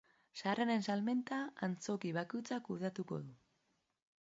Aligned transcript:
Sarreren 0.39 0.81
salmenta 0.93 1.39
antzoki 1.69 2.15
bakoitzak 2.19 2.67
kudeatuko 2.71 3.23
du. 3.29 3.41